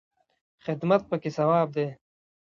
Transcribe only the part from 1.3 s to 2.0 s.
ثواب دی